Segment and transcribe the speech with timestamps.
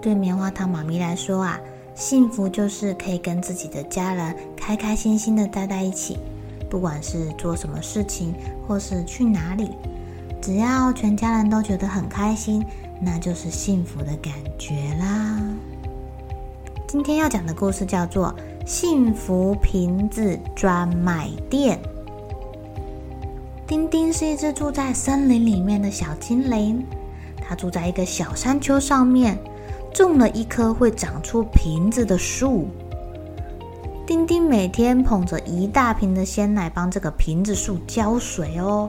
[0.00, 1.60] 对棉花糖妈咪来说啊，
[1.94, 6.16] 幸福就是可以跟自己的家人开开心心的待在一起，
[6.70, 8.32] 不管是做什么事情
[8.66, 9.70] 或是去哪里，
[10.40, 12.64] 只要全家人都觉得很开心，
[13.00, 15.40] 那就是幸福的感觉啦。
[16.86, 18.34] 今天要讲的故事叫做
[18.66, 21.78] 《幸福瓶子专卖店》。
[23.66, 26.82] 丁丁是一只住在森林里面的小精灵，
[27.46, 29.36] 它住在一个小山丘上面。
[29.92, 32.68] 种了一棵会长出瓶子的树。
[34.06, 38.88] 丁丁每天捧着一大瓶的鲜奶，帮这个瓶子树浇水哦。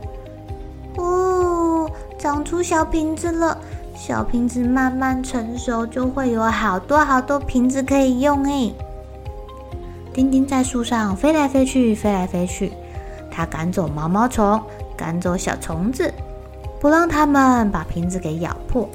[0.96, 3.58] 哦，长出小瓶子了，
[3.96, 8.74] 小瓶子慢慢成熟，就会有好多好多瓶子可以用诶。
[10.14, 12.72] 丁丁在树上飞来飞去，飞来飞去，
[13.30, 14.62] 它赶走毛毛虫，
[14.96, 16.14] 赶走小虫子，
[16.80, 18.88] 不让它们把瓶子给咬破。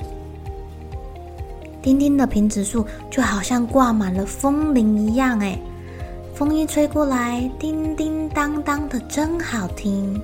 [1.85, 5.59] 丁丁的瓶子树就好像挂满了风铃一样，哎，
[6.35, 10.19] 风一吹过来，叮叮当当的，真好听。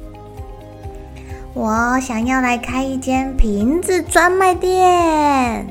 [1.53, 5.67] 我想要来开一间瓶子专卖店。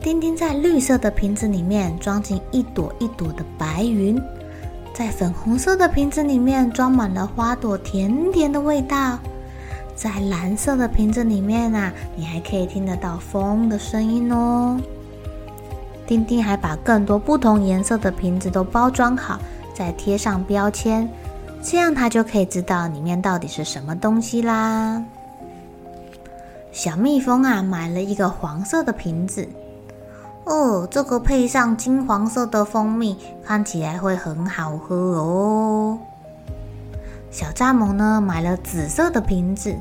[0.00, 4.16] 丁丁在绿色的瓶子里面装进一朵一朵的白云，
[4.94, 9.18] 在粉红色的瓶子里面装满了花朵，甜甜的味道。
[9.98, 14.80] 在蓝色的瓶子里面啊，你还可以听得到风的声音哦。
[16.06, 19.40] 丁丁还把更多不同颜色的瓶子都包装好，
[19.74, 21.08] 再贴上标签，
[21.60, 25.02] 这样他就可以知道里面到底是什么东西啦。
[26.70, 29.48] 小蜜蜂啊，买了一个黄色的瓶子，
[30.44, 35.98] 哦，这个配上金黄色的蜂蜜，看起来会很好喝哦。
[37.38, 39.72] 小蚱蜢呢，买了紫色的瓶子，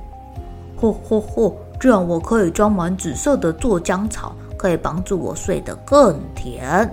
[0.79, 1.51] 嚯嚯嚯！
[1.79, 6.87] 这样我可以装满紫色的酢浆草，可以帮助我睡得更甜。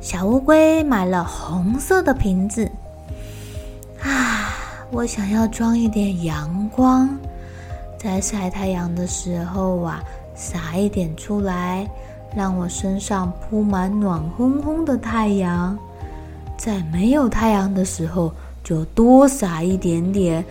[0.00, 2.68] 小乌龟买了红色的瓶子，
[4.02, 4.58] 啊，
[4.90, 7.08] 我想要装一点阳光，
[7.96, 10.02] 在晒太阳的时候啊，
[10.34, 11.88] 洒一点出来，
[12.34, 15.78] 让我身上铺满暖烘烘的太阳，
[16.56, 18.32] 在没有太阳的时候。
[18.62, 20.44] 就多撒一点点，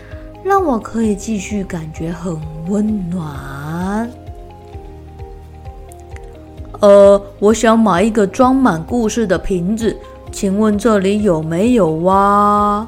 [0.44, 4.09] 让我可以继续感觉很温暖。
[6.79, 9.95] 呃，我想买一个装满故事的瓶子，
[10.31, 12.88] 请问这里有没有啊？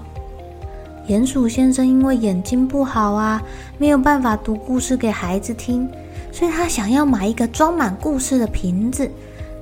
[1.08, 3.42] 鼹鼠先生因为眼睛不好啊，
[3.78, 5.88] 没有办法读故事给孩子听，
[6.32, 9.10] 所以他想要买一个装满故事的瓶子，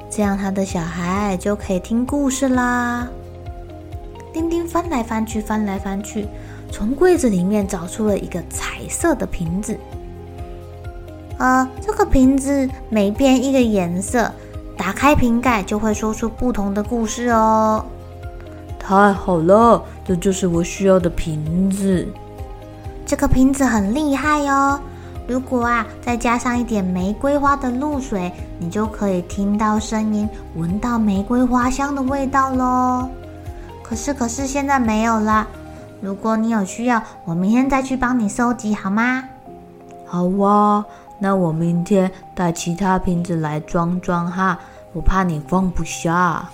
[0.09, 3.07] 这样他的小孩就可以听故事啦。
[4.33, 6.27] 丁丁翻来翻去，翻来翻去，
[6.71, 9.77] 从柜子里面找出了一个彩色的瓶子。
[11.37, 14.31] 呃，这个瓶子每变一个颜色，
[14.77, 17.83] 打开瓶盖就会说出不同的故事哦。
[18.79, 22.07] 太好了，这就是我需要的瓶子。
[23.05, 24.79] 这个瓶子很厉害哦。
[25.27, 33.09] 如果啊，再加上一点玫瑰花的露水，你就可以听到声音，闻到玫瑰花香的味道喽。
[33.91, 35.45] 可是，可是现在没有了。
[35.99, 39.21] 如果你有需要，我明天再去帮你收集，好吗？
[40.07, 40.85] 好哇，
[41.19, 44.57] 那我明天带其他瓶子来装装哈，
[44.93, 46.49] 我怕你放不下。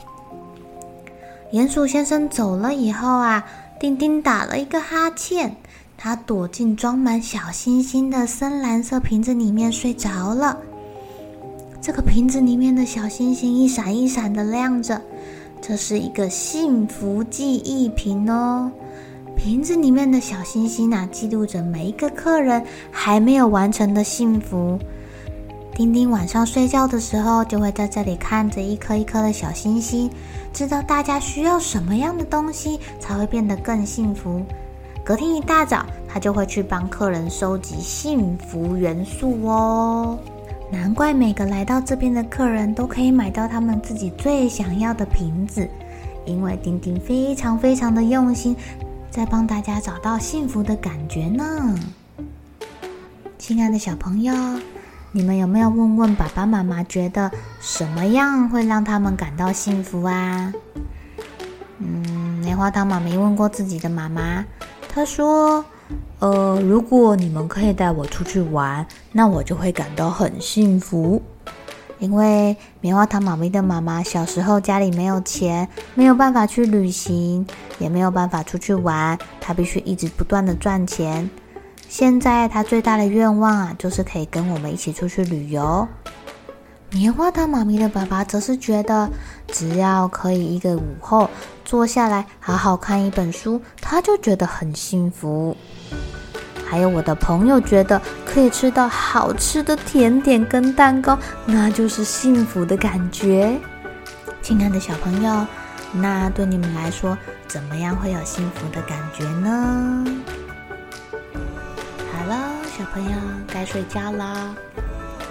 [1.51, 3.45] 鼹鼠先生走了以后啊，
[3.79, 5.55] 丁丁打了一个哈欠，
[5.95, 10.57] 他躲进装满小星星的深蓝色瓶子里面睡着了。
[11.79, 14.99] 这个瓶子里面的小星星一闪一闪的亮着。
[15.61, 18.71] 这是一个幸福记忆瓶哦，
[19.35, 24.79] 瓶子里面的小星星啊，记录着每一个客人还没有完成的幸福。
[25.75, 30.09] 丁丁晚上睡觉的时候，就会在这里看着一颗一颗的小星星，
[30.51, 34.41] 知道大家需要什么样的东西才会变得更幸福。
[35.03, 40.17] 隔天一大早，他就会去帮客人收集幸福元素哦。
[40.69, 45.67] 难怪每个来到这边的客人都可以买到他们自己最想要的瓶子，
[46.25, 48.55] 因为丁丁非常非常的用心，
[49.09, 51.73] 在帮大家找到幸福的感觉呢。
[53.37, 54.33] 亲爱的小朋友，
[55.13, 57.31] 你们有没有问问爸爸妈妈，觉得
[57.61, 60.53] 什么样会让他们感到幸福啊？
[61.79, 64.43] 嗯，棉花糖妈咪问过自己的妈妈。
[64.89, 65.63] 她说
[66.19, 71.21] ：“呃，如果你们可以带我出去玩，那我就会感到很幸福。
[71.99, 77.45] 因为棉花糖妈咪的妈妈小时候家里没有钱，没有办法去旅行，
[77.79, 81.27] 也没有办法出去玩，她必须一直不断的赚钱。
[81.89, 85.87] 现在她最大的愿望啊，就是可以跟我们一起出去旅游。”
[86.91, 89.09] 棉花糖妈咪的爸爸则是觉得，
[89.47, 91.29] 只要可以一个午后
[91.63, 95.55] 坐下来好好看一本书，他就觉得很幸福。
[96.69, 103.57] 还有我的朋友觉得可以吃到好吃的甜点跟蛋糕，那就是幸福的感觉。
[104.41, 105.45] 亲爱的小朋友，
[105.93, 107.17] 那对你们来说，
[107.47, 110.05] 怎么样会有幸福的感觉呢？
[112.11, 112.37] 好了，
[112.77, 113.11] 小朋友
[113.47, 114.53] 该睡觉了。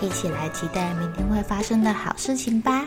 [0.00, 2.86] 一起来期待明天会发生的好事情吧！